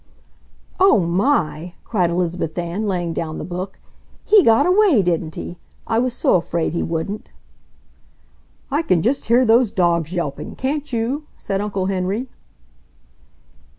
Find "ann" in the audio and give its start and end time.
2.57-2.87